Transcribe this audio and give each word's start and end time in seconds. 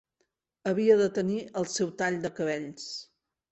Havia 0.71 0.95
de 1.01 1.09
tenir 1.19 1.37
el 1.63 1.69
seu 1.75 1.93
tall 2.01 2.19
de 2.27 2.35
cabells. 2.41 2.91